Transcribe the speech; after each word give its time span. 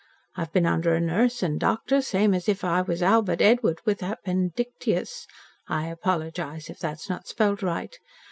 I've 0.35 0.51
been 0.51 0.65
under 0.65 0.95
a 0.95 0.99
nurse 0.99 1.43
and 1.43 1.59
doctor 1.59 2.01
same 2.01 2.33
as 2.33 2.49
if 2.49 2.63
I 2.63 2.81
was 2.81 3.03
Albert 3.03 3.39
Edward 3.39 3.81
with 3.85 3.99
appendycytus 3.99 5.27
(I 5.67 5.89
apologise 5.89 6.71
if 6.71 6.79
that's 6.79 7.07
not 7.07 7.27
spelt 7.27 7.61
right). 7.61 7.95